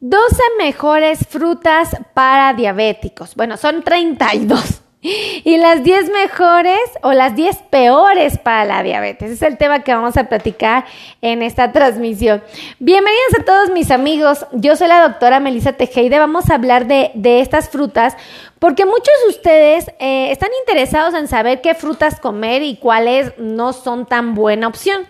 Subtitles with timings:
[0.00, 3.34] 12 mejores frutas para diabéticos.
[3.34, 4.82] Bueno, son 32.
[5.00, 9.30] Y las 10 mejores o las 10 peores para la diabetes.
[9.30, 10.86] Es el tema que vamos a platicar
[11.20, 12.42] en esta transmisión.
[12.80, 14.44] Bienvenidos a todos mis amigos.
[14.52, 16.18] Yo soy la doctora Melissa Tejeda.
[16.18, 18.16] Vamos a hablar de, estas frutas
[18.58, 23.72] porque muchos de ustedes eh, están interesados en saber qué frutas comer y cuáles no
[23.72, 25.06] son tan buena opción.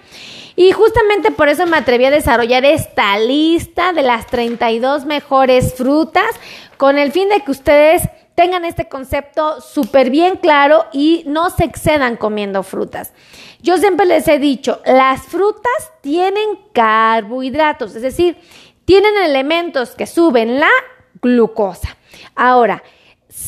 [0.59, 6.29] Y justamente por eso me atreví a desarrollar esta lista de las 32 mejores frutas
[6.77, 8.03] con el fin de que ustedes
[8.35, 13.13] tengan este concepto súper bien claro y no se excedan comiendo frutas.
[13.63, 18.37] Yo siempre les he dicho, las frutas tienen carbohidratos, es decir,
[18.85, 20.71] tienen elementos que suben la
[21.23, 21.97] glucosa.
[22.35, 22.83] Ahora,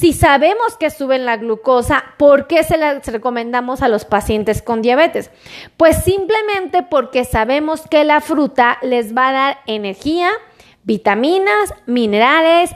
[0.01, 4.81] si sabemos que suben la glucosa, ¿por qué se las recomendamos a los pacientes con
[4.81, 5.31] diabetes?
[5.77, 10.31] Pues simplemente porque sabemos que la fruta les va a dar energía,
[10.85, 12.71] vitaminas, minerales,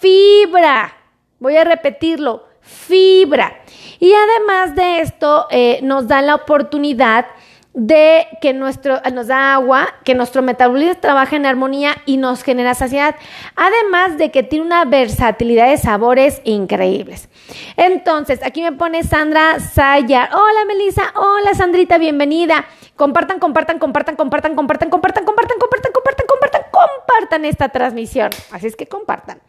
[0.00, 0.96] fibra.
[1.38, 3.60] Voy a repetirlo, fibra.
[4.00, 7.26] Y además de esto, eh, nos da la oportunidad
[7.74, 12.74] de que nuestro, nos da agua, que nuestro metabolismo trabaje en armonía y nos genera
[12.74, 13.16] saciedad,
[13.56, 17.28] además de que tiene una versatilidad de sabores increíbles.
[17.76, 20.30] Entonces, aquí me pone Sandra Sayar.
[20.32, 22.64] Hola Melissa, hola Sandrita, bienvenida.
[22.96, 28.30] Compartan, compartan, compartan, compartan, compartan, compartan, compartan, compartan, compartan, compartan, compartan esta transmisión.
[28.52, 29.40] Así es que compartan.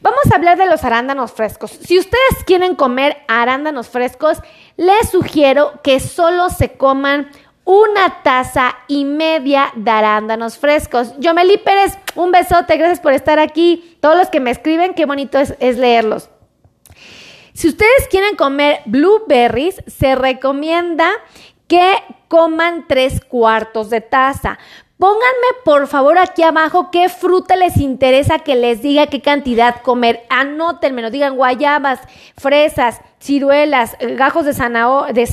[0.00, 1.72] Vamos a hablar de los arándanos frescos.
[1.72, 4.38] Si ustedes quieren comer arándanos frescos,
[4.76, 7.30] les sugiero que solo se coman
[7.64, 11.14] una taza y media de arándanos frescos.
[11.18, 13.96] Yomeli Pérez, un besote, gracias por estar aquí.
[14.00, 16.30] Todos los que me escriben, qué bonito es, es leerlos.
[17.54, 21.08] Si ustedes quieren comer blueberries, se recomienda
[21.68, 21.94] que
[22.28, 24.58] coman tres cuartos de taza.
[25.04, 30.24] Pónganme por favor aquí abajo qué fruta les interesa que les diga qué cantidad comer.
[30.30, 32.00] Anótenmelo, digan guayabas,
[32.38, 34.52] fresas, ciruelas, eh, gajos de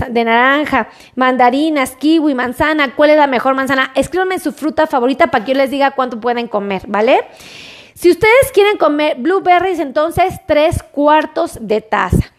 [0.10, 2.96] de, naranja, mandarinas, kiwi, manzana.
[2.98, 3.94] ¿Cuál es la mejor manzana?
[3.96, 7.22] Escríbanme su fruta favorita para que yo les diga cuánto pueden comer, ¿vale?
[7.94, 12.34] Si ustedes quieren comer blueberries, entonces tres cuartos de taza.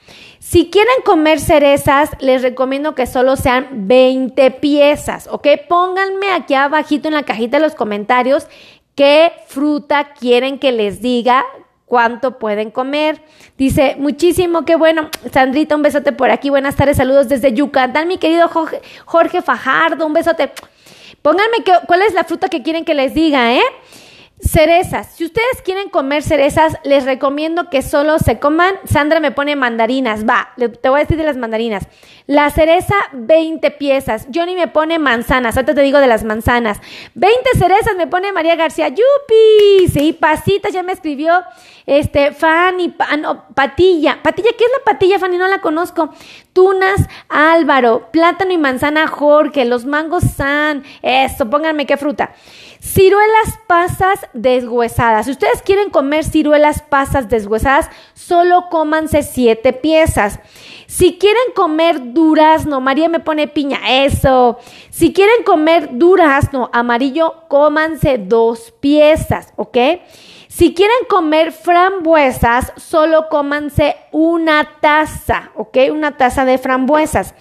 [0.53, 5.49] Si quieren comer cerezas, les recomiendo que solo sean 20 piezas, ¿ok?
[5.67, 8.47] Pónganme aquí abajito en la cajita de los comentarios
[8.95, 11.43] qué fruta quieren que les diga
[11.87, 13.23] cuánto pueden comer.
[13.57, 15.09] Dice, muchísimo, qué bueno.
[15.33, 16.51] Sandrita, un besote por aquí.
[16.51, 18.47] Buenas tardes, saludos desde Yucatán, mi querido
[19.07, 20.53] Jorge, Fajardo, un besote.
[21.23, 23.63] Pónganme cuál es la fruta que quieren que les diga, ¿eh?
[24.45, 25.07] Cerezas.
[25.15, 28.75] Si ustedes quieren comer cerezas, les recomiendo que solo se coman.
[28.85, 30.27] Sandra me pone mandarinas.
[30.27, 31.87] Va, te voy a decir de las mandarinas.
[32.27, 34.27] La cereza, 20 piezas.
[34.35, 35.57] Johnny me pone manzanas.
[35.57, 36.81] Ahorita te digo de las manzanas.
[37.15, 38.89] 20 cerezas me pone María García.
[38.89, 39.89] ¡Yupi!
[39.93, 41.45] Sí, pasitas ya me escribió.
[41.87, 44.25] Este, Fanny, no, patilla.
[44.25, 45.39] Patilla, ¿qué es la patilla, Fanny?
[45.39, 46.13] No la conozco.
[46.53, 48.09] Tunas, Álvaro.
[48.11, 49.65] Plátano y manzana, Jorge.
[49.65, 50.83] Los mangos, San.
[51.01, 52.33] Eso, pónganme qué fruta.
[52.83, 55.27] Ciruelas pasas deshuesadas.
[55.27, 60.41] Si ustedes quieren comer ciruelas pasas deshuesadas, solo cómanse siete piezas.
[60.89, 64.59] Si quieren comer durazno, María me pone piña, eso.
[64.91, 69.79] Si quieren comer durazno amarillo, cómanse dos piezas, ¿ok?
[70.49, 75.79] Si quieren comer frambuesas, solo cómanse una taza, ¿ok?
[75.93, 77.33] Una taza de frambuesas.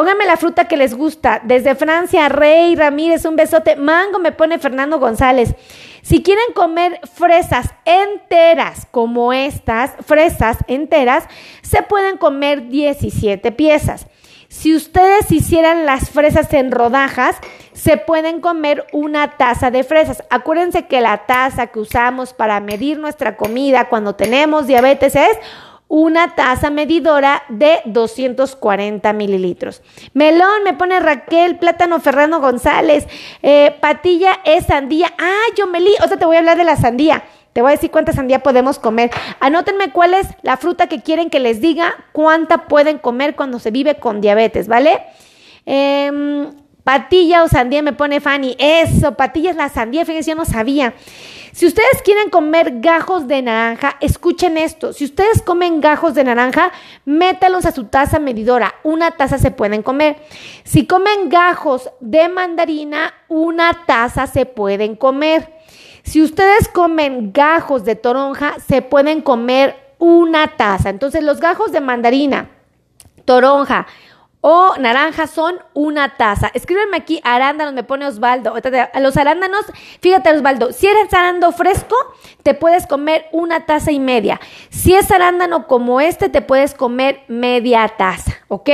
[0.00, 1.42] Pónganme la fruta que les gusta.
[1.44, 3.76] Desde Francia, Rey Ramírez, un besote.
[3.76, 5.54] Mango me pone Fernando González.
[6.00, 11.24] Si quieren comer fresas enteras como estas, fresas enteras,
[11.60, 14.06] se pueden comer 17 piezas.
[14.48, 17.36] Si ustedes hicieran las fresas en rodajas,
[17.74, 20.24] se pueden comer una taza de fresas.
[20.30, 25.38] Acuérdense que la taza que usamos para medir nuestra comida cuando tenemos diabetes es
[25.90, 29.82] una taza medidora de 240 mililitros.
[30.14, 33.08] Melón, me pone Raquel, plátano Fernando González,
[33.42, 35.12] eh, patilla es sandía.
[35.18, 37.24] Ah, yo melí, o sea, te voy a hablar de la sandía.
[37.52, 39.10] Te voy a decir cuánta sandía podemos comer.
[39.40, 43.72] Anótenme cuál es la fruta que quieren que les diga cuánta pueden comer cuando se
[43.72, 45.02] vive con diabetes, ¿vale?
[45.66, 46.52] Em,
[46.84, 48.54] patilla o sandía me pone Fanny.
[48.60, 50.94] Eso, patilla es la sandía, fíjense, yo no sabía.
[51.52, 54.92] Si ustedes quieren comer gajos de naranja, escuchen esto.
[54.92, 56.72] Si ustedes comen gajos de naranja,
[57.04, 58.74] métalos a su taza medidora.
[58.84, 60.16] Una taza se pueden comer.
[60.64, 65.60] Si comen gajos de mandarina, una taza se pueden comer.
[66.02, 70.88] Si ustedes comen gajos de toronja, se pueden comer una taza.
[70.88, 72.48] Entonces, los gajos de mandarina,
[73.24, 73.86] toronja
[74.40, 76.50] o naranja son una taza.
[76.54, 78.54] Escríbeme aquí arándanos, me pone Osvaldo.
[79.00, 79.64] Los arándanos,
[80.00, 81.96] fíjate Osvaldo, si eres arándano fresco,
[82.42, 84.40] te puedes comer una taza y media.
[84.70, 88.70] Si es arándano como este, te puedes comer media taza, ¿ok?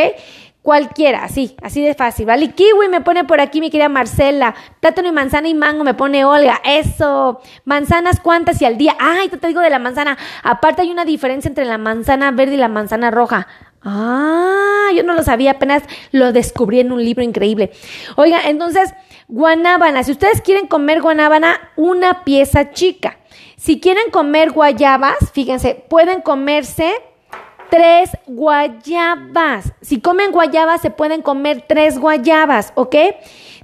[0.62, 2.50] Cualquiera, así, así de fácil, ¿vale?
[2.50, 4.52] Kiwi me pone por aquí mi querida Marcela.
[4.80, 6.60] Plátano y manzana y mango me pone Olga.
[6.64, 7.40] Eso.
[7.64, 8.96] Manzanas, ¿cuántas y al día?
[8.98, 10.18] Ay, te digo de la manzana.
[10.42, 13.46] Aparte hay una diferencia entre la manzana verde y la manzana roja.
[13.82, 15.82] Ah, yo no lo sabía, apenas
[16.12, 17.70] lo descubrí en un libro increíble.
[18.16, 18.94] Oiga, entonces,
[19.28, 20.02] guanábana.
[20.02, 23.18] Si ustedes quieren comer guanábana, una pieza chica.
[23.56, 26.92] Si quieren comer guayabas, fíjense, pueden comerse
[27.70, 29.72] tres guayabas.
[29.80, 32.94] Si comen guayabas, se pueden comer tres guayabas, ¿ok?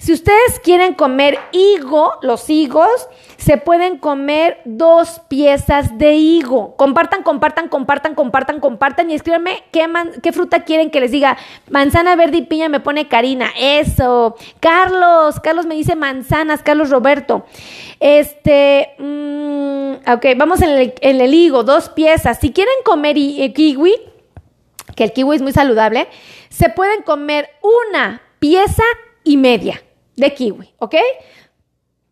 [0.03, 6.75] Si ustedes quieren comer higo, los higos, se pueden comer dos piezas de higo.
[6.75, 9.87] Compartan, compartan, compartan, compartan, compartan y escríbanme qué,
[10.21, 11.39] qué fruta quieren que les diga.
[11.71, 13.51] Manzana verde y piña me pone Karina.
[13.57, 14.35] Eso.
[14.59, 17.47] Carlos, Carlos me dice manzanas, Carlos Roberto.
[18.01, 22.41] Este, mmm, ok, vamos en el, en el higo, dos piezas.
[22.41, 23.95] Si quieren comer eh, kiwi,
[24.97, 26.09] que el kiwi es muy saludable,
[26.49, 28.83] se pueden comer una pieza
[29.23, 29.81] y media
[30.17, 30.95] de kiwi, ¿ok?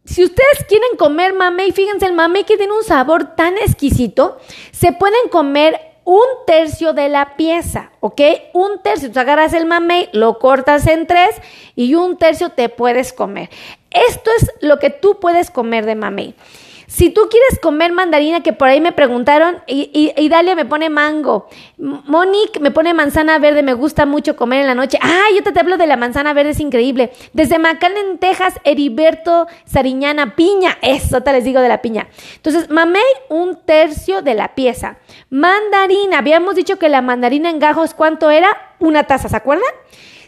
[0.04, 4.38] Si ustedes quieren comer mamey, fíjense, el mamey que tiene un sabor tan exquisito,
[4.72, 8.20] se pueden comer un tercio de la pieza, ¿ok?
[8.54, 11.30] Un tercio, tú agarras el mamey, lo cortas en tres
[11.76, 13.50] y un tercio te puedes comer.
[13.90, 16.34] Esto es lo que tú puedes comer de mamey.
[16.90, 20.90] Si tú quieres comer mandarina, que por ahí me preguntaron, y, y, Dalia me pone
[20.90, 21.46] mango,
[21.78, 24.98] Monique me pone manzana verde, me gusta mucho comer en la noche.
[25.00, 27.12] Ah, yo te, hablo de la manzana verde, es increíble.
[27.32, 32.08] Desde en Texas, Heriberto Sariñana, piña, eso te les digo de la piña.
[32.34, 34.98] Entonces, mamey, un tercio de la pieza.
[35.30, 38.48] Mandarina, habíamos dicho que la mandarina en gajos, ¿cuánto era?
[38.80, 39.72] Una taza, ¿se acuerdan?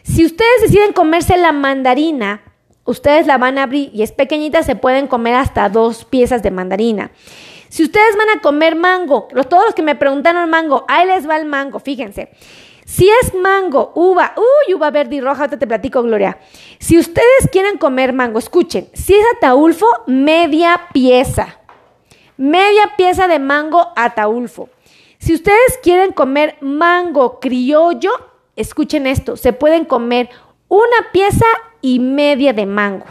[0.03, 2.41] Si ustedes deciden comerse la mandarina,
[2.85, 6.51] ustedes la van a abrir y es pequeñita, se pueden comer hasta dos piezas de
[6.51, 7.11] mandarina.
[7.69, 11.27] Si ustedes van a comer mango, los, todos los que me preguntaron mango, ahí les
[11.27, 12.29] va el mango, fíjense.
[12.85, 16.37] Si es mango, uva, uy, uva verde y roja, ahorita te platico, Gloria.
[16.79, 21.59] Si ustedes quieren comer mango, escuchen, si es ataulfo, media pieza.
[22.37, 24.69] Media pieza de mango ataulfo.
[25.17, 28.11] Si ustedes quieren comer mango criollo,
[28.55, 30.29] escuchen esto, se pueden comer
[30.73, 31.45] una pieza
[31.81, 33.05] y media de mango.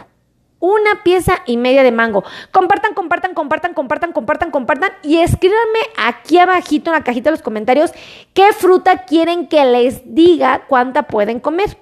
[0.59, 2.23] Una pieza y media de mango.
[2.51, 7.41] Compartan, compartan, compartan, compartan, compartan, compartan y escríbanme aquí abajito en la cajita de los
[7.41, 7.91] comentarios
[8.33, 11.77] qué fruta quieren que les diga cuánta pueden comer.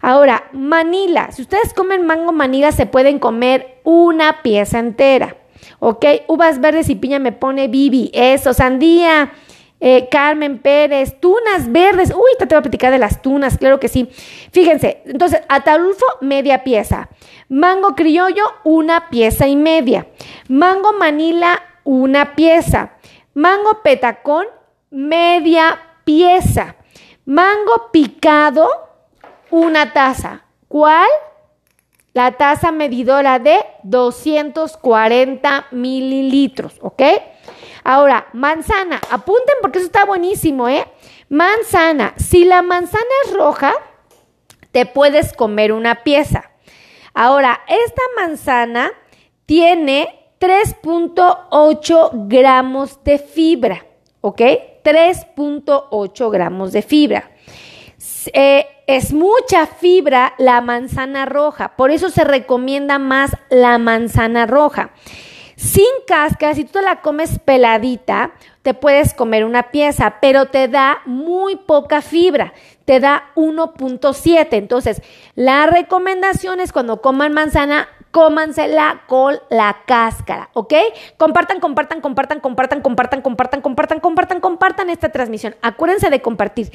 [0.00, 1.30] Ahora, Manila.
[1.30, 5.36] Si ustedes comen mango Manila, se pueden comer una pieza entera.
[5.78, 6.04] ¿Ok?
[6.26, 8.10] Uvas verdes y piña me pone Bibi.
[8.12, 9.32] Eso, sandía.
[9.84, 12.14] Eh, Carmen Pérez, tunas verdes.
[12.14, 14.08] Uy, te voy a platicar de las tunas, claro que sí.
[14.52, 17.08] Fíjense, entonces, atalulfo, media pieza.
[17.48, 20.06] Mango criollo, una pieza y media.
[20.46, 22.92] Mango manila, una pieza.
[23.34, 24.46] Mango petacón,
[24.90, 26.76] media pieza.
[27.24, 28.68] Mango picado,
[29.50, 30.44] una taza.
[30.68, 31.08] ¿Cuál?
[32.14, 37.02] La taza medidora de 240 mililitros, ¿ok?
[37.84, 40.86] Ahora, manzana, apunten porque eso está buenísimo, ¿eh?
[41.28, 43.72] Manzana, si la manzana es roja,
[44.70, 46.50] te puedes comer una pieza.
[47.14, 48.92] Ahora, esta manzana
[49.46, 53.84] tiene 3.8 gramos de fibra,
[54.20, 54.40] ¿ok?
[54.82, 57.30] 3.8 gramos de fibra.
[58.32, 64.90] Eh, es mucha fibra la manzana roja, por eso se recomienda más la manzana roja.
[65.62, 71.02] Sin cáscara, si tú la comes peladita, te puedes comer una pieza, pero te da
[71.06, 72.52] muy poca fibra,
[72.84, 74.48] te da 1.7.
[74.54, 75.00] Entonces,
[75.36, 80.74] la recomendación es cuando coman manzana, cómansela con la cáscara, ¿ok?
[81.16, 85.56] Compartan, compartan, compartan, compartan, compartan, compartan, compartan, compartan, compartan esta transmisión.
[85.62, 86.70] Acuérdense de compartir.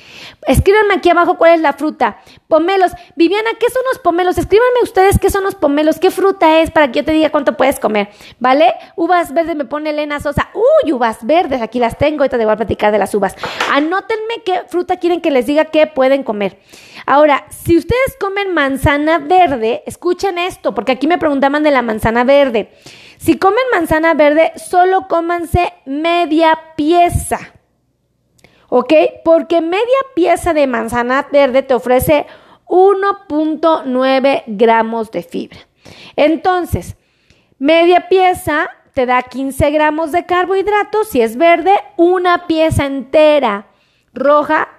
[0.48, 2.18] Escríbanme aquí abajo cuál es la fruta.
[2.48, 2.92] Pomelos.
[3.16, 4.38] Viviana, ¿qué son los pomelos?
[4.38, 7.56] Escríbanme ustedes qué son los pomelos, qué fruta es para que yo te diga cuánto
[7.56, 8.74] puedes comer, ¿vale?
[8.96, 10.50] Uvas verdes me pone Elena Sosa.
[10.54, 13.36] Uy, uvas verdes, aquí las tengo, ahorita te voy a platicar de las uvas.
[13.72, 16.60] Anótenme qué fruta quieren que les diga que pueden comer.
[17.06, 22.24] Ahora, si ustedes comen manzana verde, escuchen esto, porque aquí me preguntaban de la manzana
[22.24, 22.72] verde.
[23.18, 27.40] Si comen manzana verde, solo cómanse media pieza.
[28.70, 28.94] ¿Ok?
[29.26, 32.28] Porque media pieza de manzana verde te ofrece
[32.68, 35.60] 1.9 gramos de fibra.
[36.16, 36.96] Entonces,
[37.60, 41.10] media pieza te da 15 gramos de carbohidratos.
[41.10, 43.68] Si es verde, una pieza entera
[44.14, 44.70] roja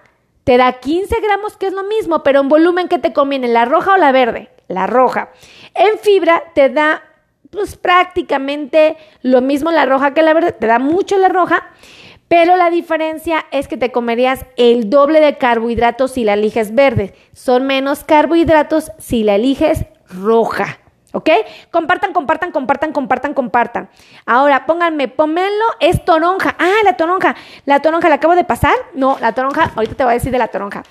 [0.45, 3.49] te da 15 gramos, que es lo mismo, pero en volumen, ¿qué te conviene?
[3.49, 4.49] ¿La roja o la verde?
[4.69, 5.31] La roja.
[5.75, 7.03] En fibra te da
[7.51, 11.67] pues prácticamente lo mismo la roja que la verde, te da mucho la roja,
[12.29, 17.15] pero la diferencia es que te comerías el doble de carbohidratos si la eliges verde.
[17.33, 20.79] Son menos carbohidratos si la eliges roja.
[21.15, 21.31] ¿Ok?
[21.71, 23.89] Compartan, compartan, compartan, compartan, compartan.
[24.27, 26.55] Ahora, pónganme, pónganlo, es toronja.
[26.59, 27.35] Ah, la toronja.
[27.65, 28.75] La toronja, ¿la acabo de pasar?
[28.93, 30.83] No, la toronja, ahorita te voy a decir de la toronja.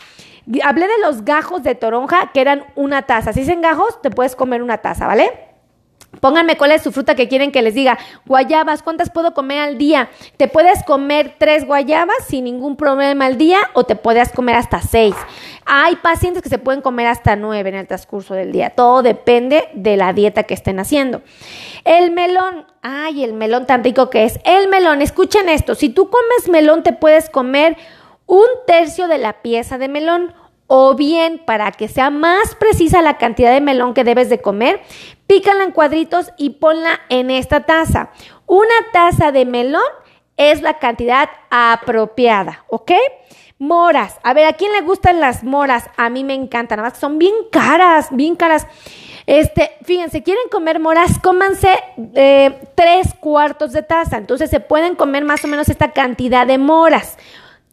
[0.63, 3.33] Hablé de los gajos de toronja, que eran una taza.
[3.33, 5.47] Si dicen gajos, te puedes comer una taza, ¿vale?
[6.21, 7.97] Pónganme cuál es su fruta que quieren que les diga.
[8.25, 10.09] Guayabas, ¿cuántas puedo comer al día?
[10.37, 14.81] Te puedes comer tres guayabas sin ningún problema al día o te puedes comer hasta
[14.81, 15.15] seis.
[15.65, 18.71] Hay pacientes que se pueden comer hasta nueve en el transcurso del día.
[18.71, 21.21] Todo depende de la dieta que estén haciendo.
[21.83, 24.39] El melón, ay, el melón tan rico que es.
[24.43, 25.75] El melón, escuchen esto.
[25.75, 27.77] Si tú comes melón, te puedes comer
[28.27, 30.35] un tercio de la pieza de melón
[30.67, 34.81] o bien, para que sea más precisa la cantidad de melón que debes de comer,
[35.25, 38.11] pícala en cuadritos y ponla en esta taza.
[38.45, 39.81] Una taza de melón
[40.35, 42.91] es la cantidad apropiada, ¿ok?
[43.59, 44.19] Moras.
[44.23, 45.89] A ver, ¿a quién le gustan las moras?
[45.95, 48.67] A mí me encantan, nada más que son bien caras, bien caras.
[49.25, 51.69] Este, fíjense, quieren comer moras, cómanse
[52.13, 54.17] eh, tres cuartos de taza.
[54.17, 57.17] Entonces se pueden comer más o menos esta cantidad de moras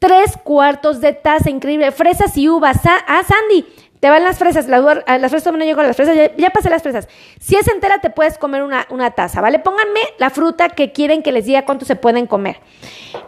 [0.04, 1.90] tres cuartos de taza, increíble.
[1.90, 2.76] Fresas y uvas.
[2.84, 3.64] Ah, Sandy,
[4.00, 4.68] te van las fresas.
[4.68, 7.08] Las, las fresas no llego a las fresas, ya, pasé las fresas.
[7.40, 9.60] Si es entera, te puedes comer una, taza, ¿vale?
[9.60, 12.60] Pónganme la fruta que quieren que les diga cuánto se pueden comer.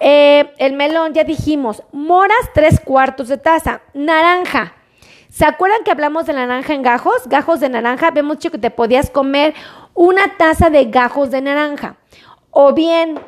[0.00, 1.83] Eh, el melón, ya dijimos.
[1.92, 3.80] Moras, tres cuartos de taza.
[3.95, 4.75] Naranja.
[5.30, 7.26] ¿Se acuerdan que hablamos de naranja en gajos?
[7.26, 8.11] Gajos de naranja.
[8.11, 9.54] Vemos que te podías comer
[9.95, 11.97] una taza de gajos de naranja.
[12.50, 13.18] O bien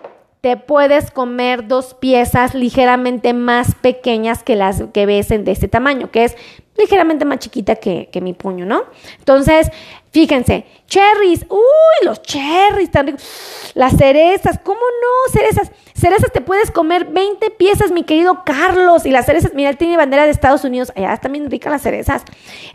[0.41, 6.11] te puedes comer dos piezas ligeramente más pequeñas que las que ves de este tamaño,
[6.11, 6.37] que es
[6.77, 8.85] ligeramente más chiquita que, mi puño, ¿no?
[9.19, 9.69] Entonces,
[10.13, 15.33] fíjense, cherries, uy, los cherries tan ricos, las cerezas, ¿cómo no?
[15.33, 19.77] Cerezas, cerezas te puedes comer 20 piezas, mi querido Carlos, y las cerezas, mira, él
[19.77, 22.23] tiene bandera de Estados Unidos, allá están bien ricas las cerezas,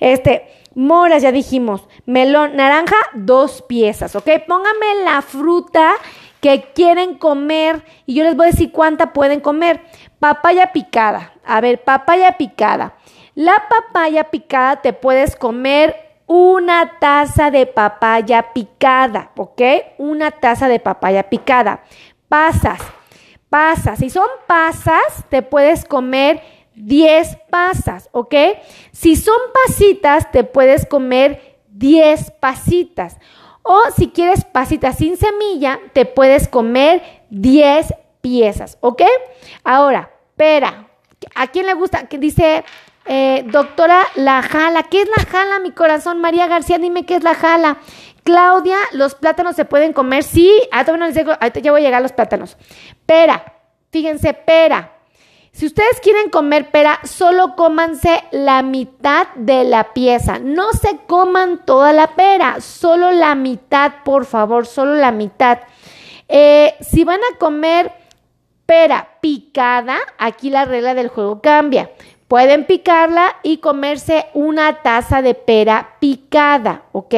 [0.01, 4.29] este, moras, ya dijimos, melón, naranja, dos piezas, ¿ok?
[4.45, 5.93] Póngame la fruta
[6.43, 9.79] que quieren comer y yo les voy a decir cuánta pueden comer.
[10.19, 11.31] Papaya picada.
[11.45, 12.97] A ver, papaya picada.
[13.33, 15.95] La papaya picada te puedes comer
[16.27, 19.61] una taza de papaya picada, ¿ok?
[19.97, 21.81] Una taza de papaya picada.
[22.27, 22.81] Pasas,
[23.49, 23.99] pasas.
[23.99, 26.41] Si son pasas, te puedes comer
[26.75, 28.35] 10 pasas, ¿ok?
[28.91, 33.17] Si son pasitas, te puedes comer 10 pasitas.
[33.63, 39.01] O si quieres pasitas sin semilla, te puedes comer 10 piezas, ¿ok?
[39.63, 40.87] Ahora, pera.
[41.35, 42.07] ¿A quién le gusta?
[42.07, 42.65] Que dice,
[43.05, 44.83] eh, doctora, la jala.
[44.83, 46.19] ¿Qué es la jala, mi corazón?
[46.19, 47.77] María García, dime qué es la jala.
[48.23, 50.23] Claudia, ¿los plátanos se pueden comer?
[50.23, 50.51] Sí.
[50.71, 52.57] Ah, todavía les digo, ya voy a llegar a los plátanos.
[53.05, 53.43] Pera.
[53.91, 54.91] Fíjense, pera.
[55.53, 60.39] Si ustedes quieren comer pera, solo cómanse la mitad de la pieza.
[60.39, 65.59] No se coman toda la pera, solo la mitad, por favor, solo la mitad.
[66.27, 67.91] Eh, si van a comer
[68.65, 71.91] pera picada, aquí la regla del juego cambia.
[72.27, 77.13] Pueden picarla y comerse una taza de pera picada, ¿ok?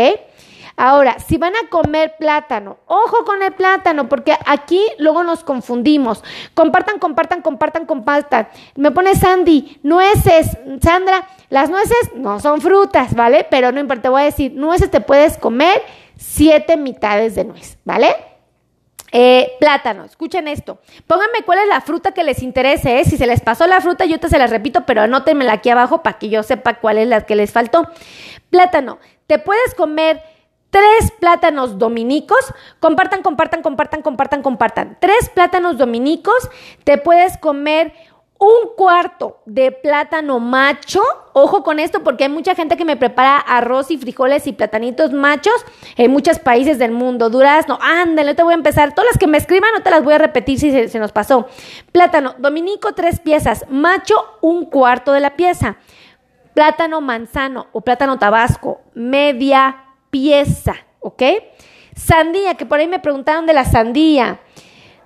[0.77, 6.23] Ahora, si van a comer plátano, ojo con el plátano, porque aquí luego nos confundimos.
[6.53, 8.47] Compartan, compartan, compartan, compartan.
[8.75, 10.57] Me pone Sandy, nueces.
[10.81, 13.47] Sandra, las nueces no son frutas, ¿vale?
[13.49, 15.81] Pero no importa, te voy a decir, nueces te puedes comer
[16.17, 18.13] siete mitades de nuez, ¿vale?
[19.17, 20.79] Eh, plátano, escuchen esto.
[21.07, 22.99] Pónganme cuál es la fruta que les interese.
[22.99, 23.05] ¿eh?
[23.05, 26.03] Si se les pasó la fruta, yo te se las repito, pero anótenmela aquí abajo
[26.03, 27.87] para que yo sepa cuál es la que les faltó.
[28.49, 30.21] Plátano, te puedes comer
[30.75, 32.53] tres plátanos dominicos.
[32.81, 34.97] Compartan, compartan, compartan, compartan, compartan.
[34.99, 36.49] Tres plátanos dominicos.
[36.83, 37.93] Te puedes comer
[38.37, 41.01] un cuarto de plátano macho.
[41.31, 45.13] Ojo con esto porque hay mucha gente que me prepara arroz y frijoles y platanitos
[45.13, 45.65] machos
[45.95, 47.29] en muchos países del mundo.
[47.29, 48.93] Durazno, ándale, te voy a empezar.
[48.93, 51.13] Todas las que me escriban no te las voy a repetir si se, se nos
[51.13, 51.47] pasó.
[51.93, 53.63] Plátano, dominico, tres piezas.
[53.69, 55.77] Macho, un cuarto de la pieza.
[56.53, 59.84] Plátano manzano o plátano tabasco, media
[60.15, 61.23] pieza, ¿ok?
[61.93, 64.39] Sandía, que por ahí me preguntaron de la sandía.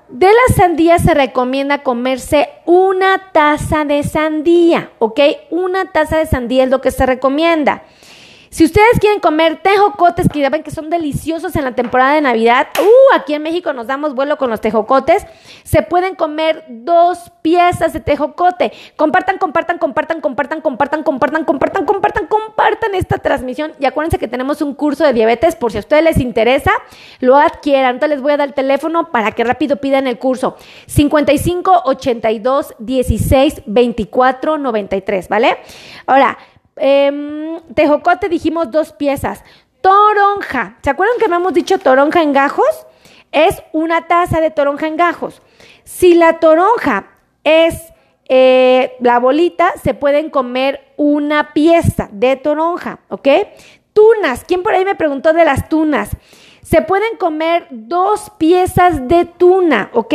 [0.07, 5.19] De la sandía se recomienda comerse una taza de sandía, ¿ok?
[5.49, 7.81] Una taza de sandía es lo que se recomienda.
[8.49, 12.21] Si ustedes quieren comer tejocotes, que ya ven que son deliciosos en la temporada de
[12.21, 15.25] Navidad, uh, aquí en México nos damos vuelo con los tejocotes,
[15.63, 18.71] se pueden comer dos piezas de tejocote.
[18.95, 23.73] Compartan, compartan, compartan, compartan, compartan, compartan, compartan, compartan, compartan esta transmisión.
[23.79, 26.71] Y acuérdense que tenemos un curso de diabetes, por si a ustedes les interesa,
[27.19, 27.95] lo adquieran.
[27.95, 30.57] Entonces les voy a dar el teléfono para que rápido pidan el curso.
[30.87, 35.57] 55 82 16 24 93, ¿vale?
[36.07, 36.37] Ahora,
[36.79, 39.43] eh, tejocote dijimos dos piezas.
[39.81, 40.77] Toronja.
[40.81, 42.87] ¿Se acuerdan que hemos dicho toronja en gajos?
[43.31, 45.41] Es una taza de toronja en gajos.
[45.83, 47.07] Si la toronja
[47.43, 47.93] es
[48.27, 53.27] eh, la bolita, se pueden comer una pieza de toronja, ¿ok?
[53.93, 54.43] Tunas.
[54.45, 56.09] ¿Quién por ahí me preguntó de las tunas?
[56.61, 60.13] Se pueden comer dos piezas de tuna, ¿ok?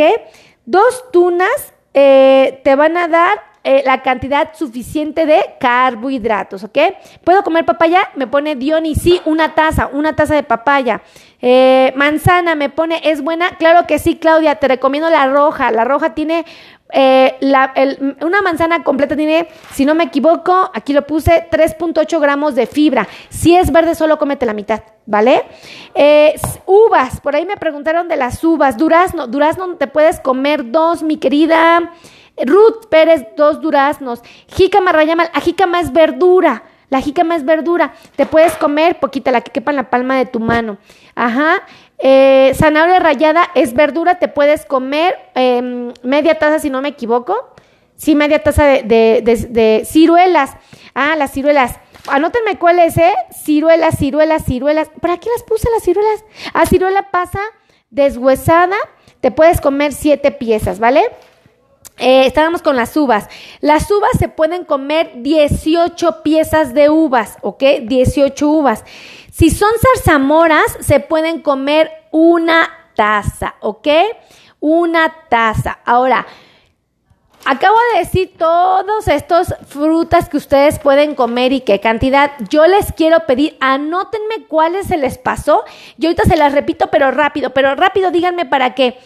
[0.65, 6.77] Dos tunas eh, te van a dar eh, la cantidad suficiente de carbohidratos, ¿ok?
[7.23, 8.11] ¿Puedo comer papaya?
[8.13, 11.01] Me pone Diony, sí, una taza, una taza de papaya.
[11.41, 13.57] Eh, manzana, me pone, ¿es buena?
[13.57, 15.71] Claro que sí, Claudia, te recomiendo la roja.
[15.71, 16.45] La roja tiene
[16.93, 17.39] eh,
[18.21, 23.07] una manzana completa tiene, si no me equivoco, aquí lo puse, 3.8 gramos de fibra.
[23.29, 25.43] Si es verde, solo cómete la mitad, ¿vale?
[26.67, 28.77] uvas, por ahí me preguntaron de las uvas.
[28.77, 31.91] Durazno, durazno te puedes comer dos, mi querida.
[32.43, 34.21] Ruth Pérez, dos duraznos.
[34.47, 36.63] Jícama rayamal, la jícama es verdura.
[36.89, 37.93] La jícama es verdura.
[38.15, 40.77] Te puedes comer poquita, la que quepa en la palma de tu mano.
[41.15, 41.63] Ajá.
[41.97, 44.19] Eh, zanahoria rayada es verdura.
[44.19, 47.55] Te puedes comer em, media taza, si no me equivoco.
[47.95, 50.51] Sí, media taza de, ciruelas.
[50.93, 51.79] Ah, las ciruelas.
[52.07, 53.13] Anótenme cuál es, ¿eh?
[53.31, 54.89] Ciruelas, ciruelas, ciruelas.
[55.01, 56.23] ¿Para qué las puse las ciruelas?
[56.53, 57.39] Ah, ciruela pasa
[57.89, 58.75] deshuesada.
[59.21, 61.09] Te puedes comer siete piezas, ¿vale?
[61.97, 63.27] Eh, estábamos con las uvas.
[63.61, 67.63] Las uvas se pueden comer 18 piezas de uvas, ¿ok?
[67.83, 68.83] 18 uvas.
[69.31, 73.87] Si son zarzamoras, se pueden comer una taza, ¿ok?
[74.59, 75.79] Una taza.
[75.85, 76.25] Ahora,
[77.47, 82.31] Acabo de decir todos estos frutas que ustedes pueden comer y qué cantidad.
[82.49, 85.63] Yo les quiero pedir, anótenme cuáles se les pasó.
[85.97, 88.97] Yo ahorita se las repito, pero rápido, pero rápido díganme para qué.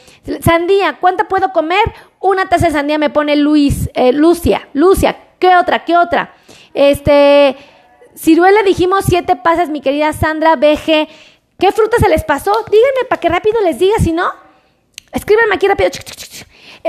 [0.42, 1.84] Sandía, ¿cuánta puedo comer?
[2.22, 5.18] Una taza de sandía me pone Luis, eh, Lucia, Lucia.
[5.38, 5.84] ¿Qué otra?
[5.84, 6.34] ¿Qué otra?
[6.74, 7.58] Este,
[8.16, 11.10] ciruela dijimos siete pasas, mi querida Sandra BG.
[11.60, 12.54] ¿Qué fruta se les pasó?
[12.72, 14.32] Díganme para que rápido les diga, si no,
[15.12, 15.90] escríbanme aquí rápido.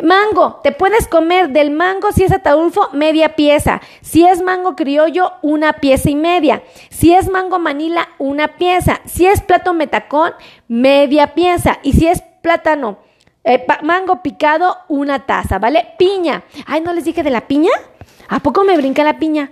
[0.03, 3.81] Mango, te puedes comer del mango si es ataulfo, media pieza.
[4.01, 6.63] Si es mango criollo, una pieza y media.
[6.91, 9.01] Si es mango manila, una pieza.
[9.05, 10.33] Si es plato metacón,
[10.69, 11.79] media pieza.
[11.83, 12.99] Y si es plátano,
[13.45, 15.95] eh, mango picado, una taza, ¿vale?
[15.99, 16.45] Piña.
[16.67, 17.73] Ay, ¿no les dije de la piña?
[18.29, 19.51] ¿A poco me brinca la piña?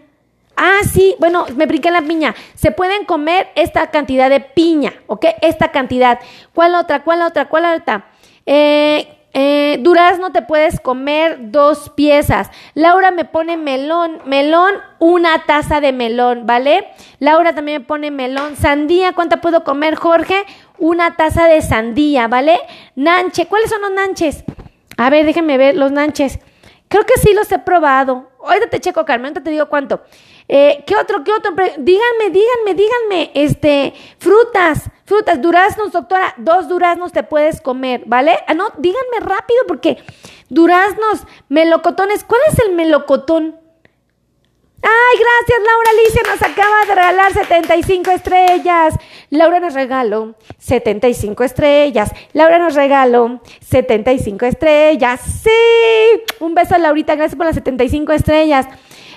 [0.57, 2.35] Ah, sí, bueno, me brinca la piña.
[2.55, 5.27] Se pueden comer esta cantidad de piña, ¿ok?
[5.41, 6.19] Esta cantidad.
[6.55, 7.05] ¿Cuál otra?
[7.05, 7.49] ¿Cuál otra?
[7.49, 8.07] ¿Cuál otra?
[8.45, 12.51] Eh, eh, durazno te puedes comer dos piezas.
[12.75, 14.19] Laura me pone melón.
[14.25, 16.89] Melón, una taza de melón, ¿vale?
[17.19, 18.57] Laura también me pone melón.
[18.57, 20.45] Sandía, ¿cuánta puedo comer, Jorge?
[20.79, 22.59] Una taza de sandía, ¿vale?
[22.95, 24.45] Nanche, ¿cuáles son los nanches?
[24.97, 26.39] A ver, déjenme ver los nanches.
[26.89, 28.31] Creo que sí los he probado.
[28.43, 30.03] Ahorita te checo, Carmen, ahorita te digo cuánto.
[30.49, 31.53] Eh, ¿Qué otro, qué otro?
[31.53, 38.39] Díganme, díganme, díganme, este, frutas, frutas, duraznos, doctora, dos duraznos te puedes comer, ¿vale?
[38.47, 39.99] Ah, no, díganme rápido porque
[40.49, 43.61] duraznos, melocotones, ¿cuál es el melocotón?
[44.81, 48.95] Ay, gracias, Laura Alicia nos acaba de regalar 75 estrellas.
[49.29, 52.13] Laura nos regaló 75 estrellas.
[52.33, 55.21] Laura nos regaló 75 estrellas.
[55.43, 58.67] Sí, un beso a Laurita, gracias por las 75 estrellas.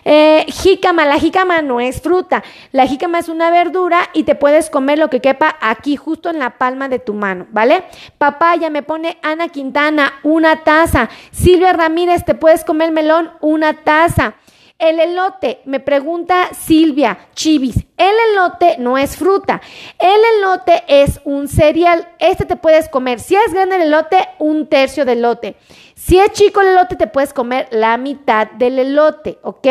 [0.03, 4.69] Eh, jícama, la jícama no es fruta, la jícama es una verdura y te puedes
[4.69, 7.83] comer lo que quepa aquí justo en la palma de tu mano, ¿vale?
[8.17, 11.09] Papaya, me pone Ana Quintana, una taza.
[11.31, 14.33] Silvia Ramírez, te puedes comer melón, una taza.
[14.81, 19.61] El elote, me pregunta Silvia Chivis, el elote no es fruta,
[19.99, 24.65] el elote es un cereal, este te puedes comer, si es grande el elote, un
[24.65, 25.55] tercio del elote.
[25.93, 29.67] Si es chico el elote, te puedes comer la mitad del elote, ¿ok?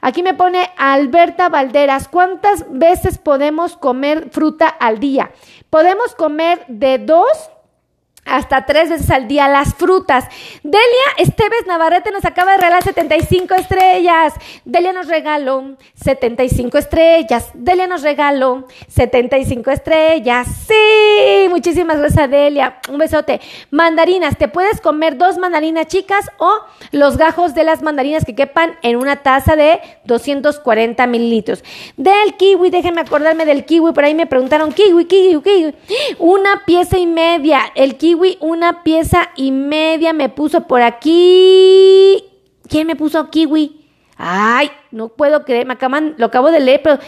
[0.00, 5.32] Aquí me pone Alberta Valderas, ¿cuántas veces podemos comer fruta al día?
[5.68, 7.50] Podemos comer de dos
[8.26, 10.24] hasta tres veces al día las frutas.
[10.62, 10.78] Delia
[11.18, 14.34] Esteves Navarrete nos acaba de regalar 75 estrellas.
[14.64, 17.50] Delia nos regaló 75 estrellas.
[17.54, 20.48] Delia nos regaló 75 estrellas.
[20.66, 22.80] Sí, muchísimas gracias Delia.
[22.90, 23.40] Un besote.
[23.70, 26.50] Mandarinas, te puedes comer dos mandarinas chicas o
[26.90, 31.62] los gajos de las mandarinas que quepan en una taza de 240 mililitros.
[31.96, 35.74] Del kiwi, déjenme acordarme del kiwi, por ahí me preguntaron kiwi, kiwi, kiwi.
[36.18, 37.60] Una pieza y media.
[37.74, 42.24] El kiwi una pieza y media me puso por aquí.
[42.68, 43.86] ¿Quién me puso kiwi?
[44.16, 46.98] Ay, no puedo creer, me acaban, lo acabo de leer, pero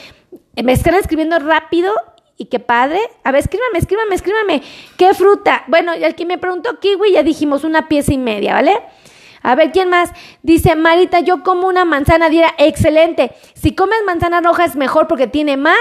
[0.62, 1.92] me están escribiendo rápido
[2.36, 3.00] y qué padre.
[3.24, 4.62] A ver, escríbame, escríbame, escríbame.
[4.96, 5.64] ¿Qué fruta?
[5.66, 8.78] Bueno, el que me preguntó kiwi, ya dijimos una pieza y media, ¿vale?
[9.42, 10.10] A ver, ¿quién más?
[10.42, 13.32] Dice, Marita, yo como una manzana diera excelente.
[13.54, 15.78] Si comes manzana roja es mejor porque tiene más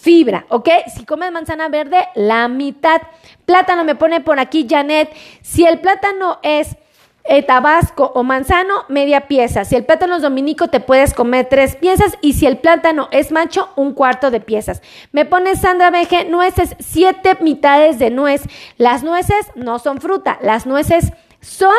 [0.00, 0.68] fibra, ¿ok?
[0.94, 3.00] Si comes manzana verde, la mitad.
[3.44, 5.10] Plátano me pone por aquí Janet.
[5.42, 6.76] Si el plátano es
[7.24, 9.64] eh, tabasco o manzano, media pieza.
[9.64, 12.16] Si el plátano es dominico, te puedes comer tres piezas.
[12.22, 14.82] Y si el plátano es macho, un cuarto de piezas.
[15.12, 18.42] Me pone Sandra Veje, nueces, siete mitades de nuez.
[18.78, 21.76] Las nueces no son fruta, las nueces son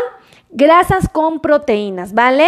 [0.51, 2.47] grasas con proteínas, ¿vale?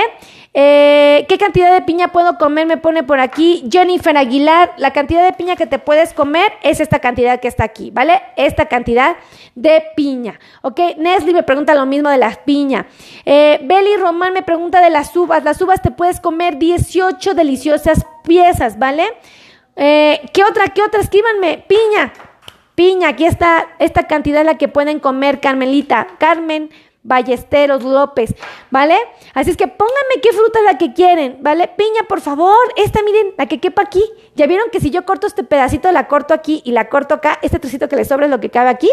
[0.55, 2.67] Eh, ¿Qué cantidad de piña puedo comer?
[2.67, 4.73] Me pone por aquí Jennifer Aguilar.
[4.77, 8.21] La cantidad de piña que te puedes comer es esta cantidad que está aquí, ¿vale?
[8.35, 9.15] Esta cantidad
[9.55, 10.79] de piña, ¿ok?
[10.97, 12.85] Nestle me pregunta lo mismo de las piñas.
[13.25, 15.43] Eh, Beli Román me pregunta de las uvas.
[15.43, 19.05] Las uvas te puedes comer 18 deliciosas piezas, ¿vale?
[19.75, 20.67] Eh, ¿Qué otra?
[20.67, 21.01] ¿Qué otra?
[21.01, 21.65] Escríbanme.
[21.67, 22.13] Piña.
[22.75, 26.07] Piña, aquí está esta cantidad la que pueden comer, Carmelita.
[26.19, 26.69] Carmen
[27.03, 28.33] Ballesteros López,
[28.71, 28.95] ¿vale?
[29.33, 31.67] Así es que pónganme qué fruta la que quieren, ¿vale?
[31.67, 34.03] Piña, por favor, esta miren, la que quepa aquí.
[34.35, 37.39] ¿Ya vieron que si yo corto este pedacito, la corto aquí y la corto acá,
[37.41, 38.89] este trocito que le sobra es lo que cabe aquí?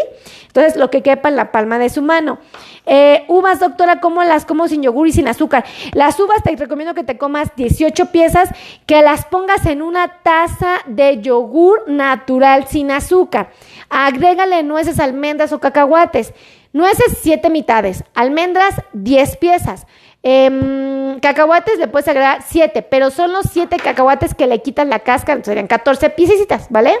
[0.47, 2.39] Entonces, lo que quepa en la palma de su mano.
[2.85, 5.65] Eh, uvas, doctora, ¿cómo las como sin yogur y sin azúcar?
[5.93, 8.49] Las uvas te recomiendo que te comas 18 piezas,
[8.85, 13.51] que las pongas en una taza de yogur natural sin azúcar.
[13.89, 16.33] Agrégale nueces, almendras o cacahuates.
[16.73, 18.03] Nueces, siete mitades.
[18.13, 19.85] Almendras, 10 piezas.
[20.23, 24.99] Em, cacahuates le puedes agregar 7, pero son los 7 cacahuates que le quitan la
[24.99, 26.93] cáscara, serían 14 piecitas, ¿vale?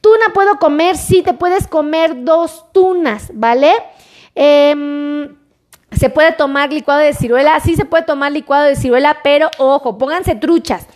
[0.00, 3.72] Tuna puedo comer, sí, te puedes comer dos tunas, ¿vale?
[4.34, 5.36] Em,
[5.92, 9.96] se puede tomar licuado de ciruela, sí se puede tomar licuado de ciruela, pero ojo,
[9.96, 10.86] pónganse truchas.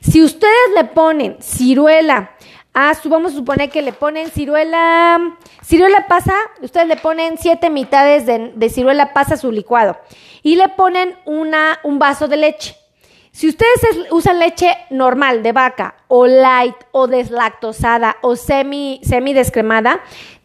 [0.00, 2.35] Si ustedes le ponen ciruela,
[2.78, 8.26] Ah, vamos a suponer que le ponen ciruela, ciruela pasa, ustedes le ponen siete mitades
[8.26, 9.96] de, ciruela pasa a su licuado
[10.42, 12.76] y le ponen una, un vaso de leche.
[13.32, 20.02] Si ustedes usan leche normal de vaca o light o deslactosada o semi, semi descremada,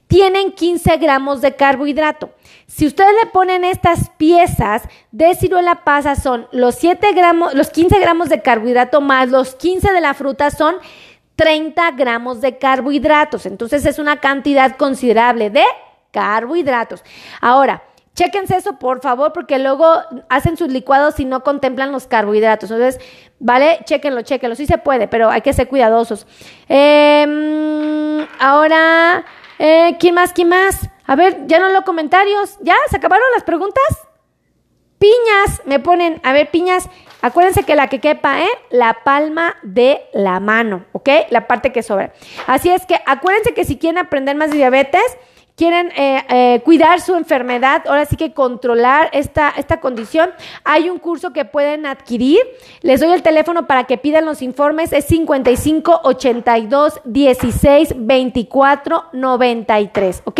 [0.07, 2.29] tienen 15 gramos de carbohidrato.
[2.65, 7.99] Si ustedes le ponen estas piezas de ciruela pasa son los 7 gramos, los 15
[7.99, 10.75] gramos de carbohidrato más los 15 de la fruta son
[11.35, 13.45] 30 gramos de carbohidratos.
[13.45, 15.63] Entonces es una cantidad considerable de
[16.11, 17.03] carbohidratos.
[17.39, 19.85] Ahora, Chéquense eso, por favor, porque luego
[20.27, 22.69] hacen sus licuados y no contemplan los carbohidratos.
[22.69, 23.01] Entonces,
[23.39, 23.79] ¿vale?
[23.85, 24.55] Chéquenlo, chéquenlo.
[24.55, 26.27] Sí se puede, pero hay que ser cuidadosos.
[26.67, 29.23] Em, ahora,
[29.59, 30.33] eh, ¿quién más?
[30.33, 30.89] ¿Quién más?
[31.07, 32.57] A ver, ya no los comentarios.
[32.61, 32.75] ¿Ya?
[32.89, 33.83] ¿Se acabaron las preguntas?
[34.99, 36.89] Piñas, me ponen, a ver, piñas,
[37.21, 38.49] Acuérdense que la que quepa, ¿eh?
[38.69, 41.09] La palma de la mano, ¿ok?
[41.29, 42.13] La parte que sobra.
[42.47, 45.01] Así es que acuérdense que si quieren aprender más de diabetes,
[45.55, 50.31] quieren eh, eh, cuidar su enfermedad, ahora sí que controlar esta, esta condición,
[50.63, 52.39] hay un curso que pueden adquirir.
[52.81, 60.21] Les doy el teléfono para que pidan los informes, es 55 82 16 24 93,
[60.25, 60.39] ¿ok?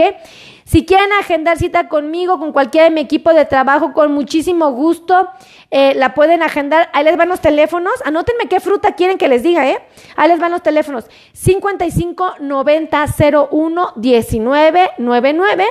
[0.72, 5.28] Si quieren agendar cita conmigo, con cualquiera de mi equipo de trabajo, con muchísimo gusto,
[5.70, 6.90] eh, la pueden agendar.
[6.94, 7.92] Ahí les van los teléfonos.
[8.06, 9.80] Anótenme qué fruta quieren que les diga, ¿eh?
[10.16, 11.08] Ahí les van los teléfonos.
[11.34, 13.06] 55 90
[13.52, 15.66] 01 19 99.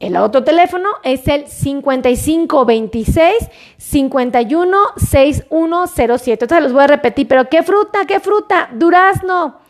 [0.00, 3.32] El otro teléfono es el 5526
[3.76, 6.44] 51 6107.
[6.46, 8.06] Entonces los voy a repetir, pero ¿qué fruta?
[8.06, 8.70] ¿Qué fruta?
[8.72, 9.60] Durazno.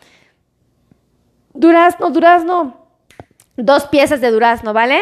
[1.53, 2.86] Durazno, durazno
[3.57, 5.01] dos piezas de durazno, ¿vale?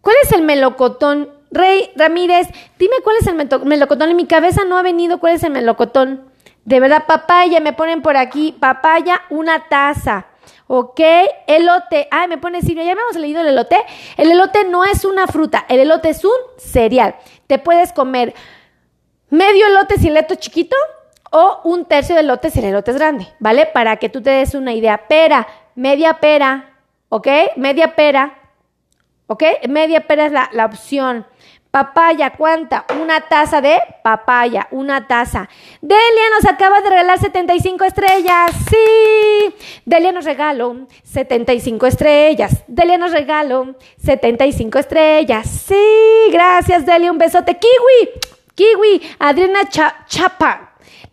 [0.00, 1.30] ¿Cuál es el melocotón?
[1.50, 4.10] Rey Ramírez, dime cuál es el melocotón.
[4.10, 6.30] En mi cabeza no ha venido cuál es el melocotón.
[6.64, 8.54] De verdad, papaya, me ponen por aquí.
[8.58, 10.26] Papaya, una taza.
[10.66, 11.00] ¿Ok?
[11.46, 12.08] Elote.
[12.10, 13.76] Ay, me pone Silvia, ya hemos leído el elote.
[14.16, 17.14] El elote no es una fruta, el elote es un cereal.
[17.46, 18.34] Te puedes comer
[19.30, 20.76] medio elote si el elote chiquito
[21.30, 23.66] o un tercio de elote si el elote es grande, ¿vale?
[23.66, 25.06] Para que tú te des una idea.
[25.06, 26.75] Pera, media pera,
[27.08, 27.28] ¿ok?
[27.56, 28.34] Media pera,
[29.26, 29.42] ¿ok?
[29.68, 31.26] Media pera es la, la opción.
[31.76, 32.86] Papaya, ¿cuánta?
[32.98, 35.46] Una taza de papaya, una taza.
[35.82, 38.50] Delia nos acaba de regalar 75 estrellas.
[38.70, 39.54] Sí.
[39.84, 42.64] Delia nos regaló 75 estrellas.
[42.66, 45.46] Delia nos regaló 75 estrellas.
[45.66, 46.30] Sí.
[46.32, 47.12] Gracias, Delia.
[47.12, 47.58] Un besote.
[47.58, 48.20] Kiwi.
[48.54, 49.02] Kiwi.
[49.18, 49.68] Adriana
[50.06, 50.65] Chapa.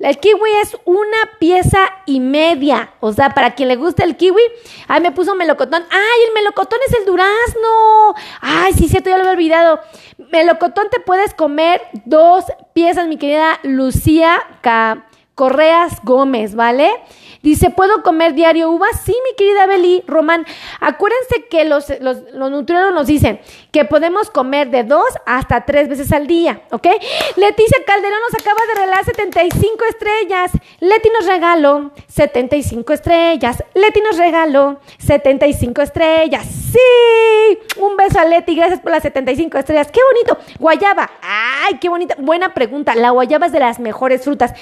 [0.03, 2.91] El kiwi es una pieza y media.
[2.99, 4.41] O sea, para quien le guste el kiwi.
[4.89, 5.81] Ay, me puso melocotón.
[5.89, 8.15] Ay, el melocotón es el durazno.
[8.41, 9.79] Ay, sí, cierto, ya lo había olvidado.
[10.31, 14.41] Melocotón te puedes comer dos piezas, mi querida Lucía
[15.35, 16.91] Correas Gómez, ¿vale?
[17.43, 19.01] Dice, ¿puedo comer diario uvas?
[19.05, 20.45] Sí, mi querida Beli Román.
[20.79, 26.13] Acuérdense que los, los, los nos dicen que podemos comer de dos hasta tres veces
[26.13, 26.87] al día, ¿ok?
[27.35, 30.51] Leticia Calderón nos acaba de regalar 75 estrellas.
[30.79, 33.61] Leti nos regaló 75 estrellas.
[33.73, 36.45] Leti nos regaló 75 estrellas.
[36.45, 37.59] Sí.
[37.77, 38.55] Un beso a Leti.
[38.55, 39.91] Gracias por las 75 estrellas.
[39.91, 40.37] Qué bonito.
[40.59, 41.11] Guayaba.
[41.21, 42.15] Ay, qué bonita.
[42.19, 42.95] Buena pregunta.
[42.95, 44.53] La guayaba es de las mejores frutas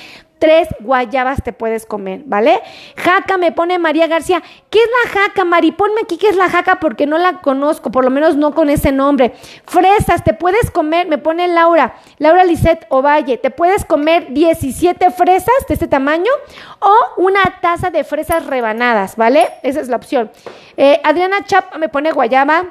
[0.41, 2.59] tres guayabas te puedes comer, ¿vale?
[2.97, 4.41] Jaca, me pone María García.
[4.71, 5.71] ¿Qué es la jaca, Mari?
[5.71, 8.71] Ponme aquí qué es la jaca porque no la conozco, por lo menos no con
[8.71, 9.33] ese nombre.
[9.65, 15.53] Fresas, te puedes comer, me pone Laura, Laura Lisette Ovalle, te puedes comer 17 fresas
[15.67, 16.31] de este tamaño
[16.79, 19.47] o una taza de fresas rebanadas, ¿vale?
[19.61, 20.31] Esa es la opción.
[20.75, 22.63] Eh, Adriana Chap me pone guayaba.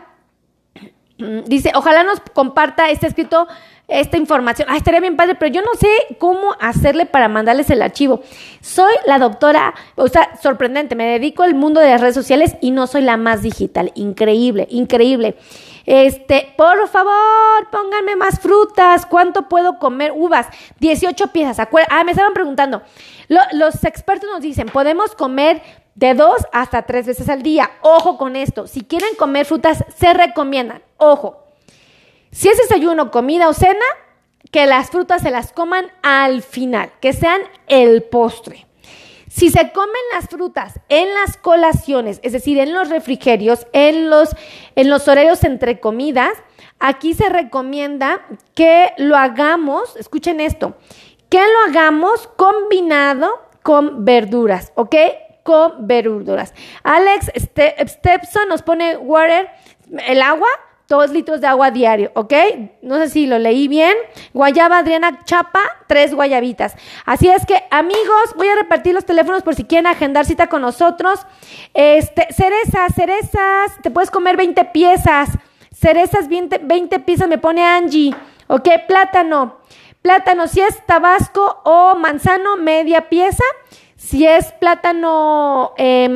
[1.47, 3.47] Dice, ojalá nos comparta este escrito
[3.91, 4.69] esta información.
[4.71, 8.23] Ah, estaría bien padre, pero yo no sé cómo hacerle para mandarles el archivo.
[8.61, 12.71] Soy la doctora, o sea, sorprendente, me dedico al mundo de las redes sociales y
[12.71, 13.93] no soy la más digital.
[13.95, 15.37] Increíble, increíble.
[15.87, 19.07] Este, por favor, pónganme más frutas.
[19.07, 20.13] ¿Cuánto puedo comer?
[20.15, 20.47] Uvas,
[20.79, 21.59] 18 piezas.
[21.89, 22.83] Ah, me estaban preguntando.
[23.53, 25.63] los expertos nos dicen, podemos comer
[25.95, 27.71] de dos hasta tres veces al día.
[27.83, 28.67] Ojo con esto.
[28.67, 30.83] Si quieren comer frutas, se recomiendan.
[30.97, 31.50] Ojo.
[32.33, 33.85] Si es desayuno, comida o cena,
[34.51, 38.67] que las frutas se las coman al final, que sean el postre.
[39.29, 44.31] Si se comen las frutas en las colaciones, es decir, en los refrigerios, en los,
[44.75, 46.33] en los horarios entre comidas,
[46.81, 50.77] aquí se recomienda que lo hagamos, escuchen esto,
[51.29, 53.31] que lo hagamos combinado
[53.63, 54.97] con verduras, ¿ok?
[55.45, 56.53] Con verduras.
[56.83, 59.49] Alex Stepson nos pone water,
[60.09, 60.49] el agua,
[60.91, 62.35] dos litros de agua diario, ¿ok?
[62.83, 63.95] No sé si lo leí bien.
[64.35, 66.75] Guayaba Adriana Chapa, tres guayabitas.
[67.07, 70.63] Así es que, amigos, voy a repartir los teléfonos por si quieren agendar cita con
[70.63, 71.21] nosotros.
[71.75, 75.31] Este, cerezas, cerezas, te puedes comer 20 piezas.
[75.73, 78.13] Cerezas, 20, 20 piezas, me pone Angie.
[78.49, 78.69] ¿Ok?
[78.89, 79.59] Plátano.
[80.03, 83.45] Plátano, si es tabasco o manzano, media pieza.
[83.97, 86.09] Si es plátano eh,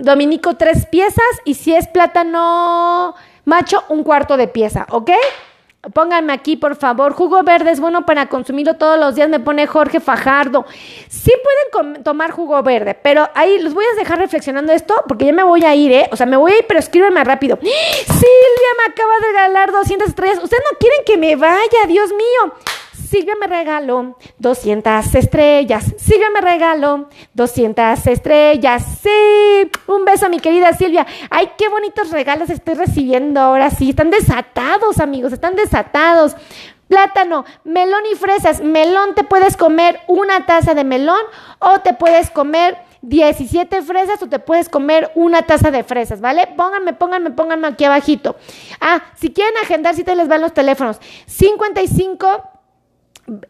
[0.00, 1.22] dominico, tres piezas.
[1.44, 3.14] Y si es plátano
[3.46, 5.12] Macho, un cuarto de pieza, ¿ok?
[5.94, 7.12] Pónganme aquí, por favor.
[7.12, 10.66] Jugo verde es bueno para consumirlo todos los días, me pone Jorge Fajardo.
[11.08, 11.30] Sí
[11.70, 15.44] pueden tomar jugo verde, pero ahí los voy a dejar reflexionando esto porque ya me
[15.44, 16.08] voy a ir, ¿eh?
[16.10, 17.56] O sea, me voy a ir, pero escríbeme rápido.
[17.60, 20.40] Silvia me acaba de regalar 200 estrellas.
[20.42, 22.52] Ustedes no quieren que me vaya, Dios mío.
[23.06, 25.94] Silvia me regaló 200 estrellas.
[25.96, 28.84] Silvia me regaló 200 estrellas.
[29.02, 31.06] Sí, un beso a mi querida Silvia.
[31.30, 33.90] Ay, qué bonitos regalos estoy recibiendo ahora sí.
[33.90, 36.36] Están desatados, amigos, están desatados.
[36.88, 38.60] Plátano, melón y fresas.
[38.60, 41.20] Melón te puedes comer una taza de melón
[41.58, 46.48] o te puedes comer 17 fresas o te puedes comer una taza de fresas, ¿vale?
[46.56, 48.36] Pónganme, pónganme, pónganme aquí abajito.
[48.80, 50.98] Ah, si quieren agendar, si te les van los teléfonos.
[51.26, 52.55] 55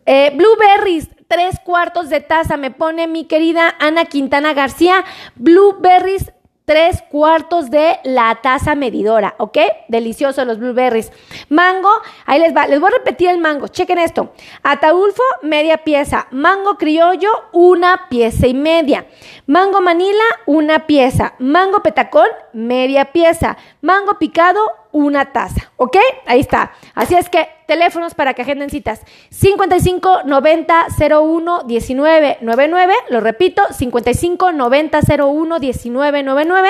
[0.06, 5.04] eh, blueberries, tres cuartos de taza, me pone mi querida Ana Quintana García.
[5.34, 6.32] Blueberries,
[6.66, 9.58] tres cuartos de la taza medidora, ¿ok?
[9.88, 11.12] Delicioso los blueberries.
[11.48, 11.90] Mango,
[12.26, 14.32] ahí les va, les voy a repetir el mango, chequen esto.
[14.62, 16.26] Ataulfo, media pieza.
[16.32, 19.06] Mango criollo, una pieza y media.
[19.46, 21.34] Mango manila, una pieza.
[21.38, 23.56] Mango petacón, media pieza.
[23.80, 24.60] Mango picado,
[24.90, 25.96] una taza, ¿ok?
[26.26, 26.72] Ahí está.
[26.94, 29.00] Así es que teléfonos para que agenden citas.
[29.30, 36.68] 55 90 01 19 99, lo repito, 55 90 01 19 99.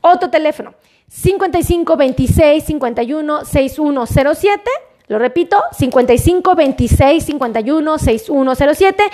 [0.00, 0.74] Otro teléfono,
[1.08, 4.70] 55 26 51 6107.
[5.06, 9.04] Lo repito, 55 26 51 6107.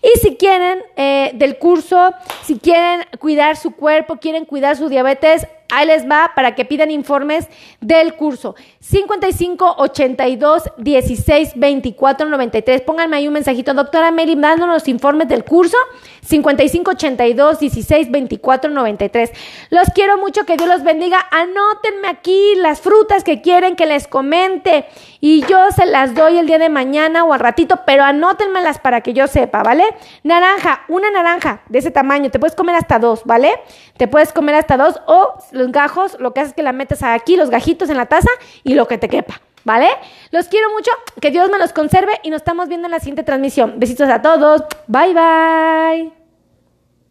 [0.00, 2.14] Y si quieren eh, del curso,
[2.44, 6.90] si quieren cuidar su cuerpo, quieren cuidar su diabetes, Ahí les va para que pidan
[6.90, 7.48] informes
[7.80, 8.54] del curso.
[8.80, 12.80] 55 82 16 24 93.
[12.82, 15.76] Pónganme ahí un mensajito, doctora Mary, dándonos los informes del curso.
[16.22, 19.30] 55 82 16 24 93.
[19.70, 21.18] Los quiero mucho, que Dios los bendiga.
[21.30, 24.86] Anótenme aquí las frutas que quieren que les comente
[25.20, 29.02] y yo se las doy el día de mañana o al ratito, pero anótenmelas para
[29.02, 29.84] que yo sepa, ¿vale?
[30.22, 33.52] Naranja, una naranja de ese tamaño, te puedes comer hasta dos, ¿vale?
[33.96, 37.02] Te puedes comer hasta dos o los gajos, lo que haces es que la metes
[37.02, 38.30] aquí, los gajitos en la taza
[38.64, 39.40] y lo que te quepa.
[39.62, 39.88] ¿Vale?
[40.30, 43.24] Los quiero mucho, que Dios me los conserve y nos estamos viendo en la siguiente
[43.24, 43.74] transmisión.
[43.76, 46.19] Besitos a todos, bye bye.